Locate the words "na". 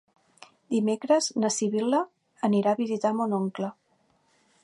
1.43-1.51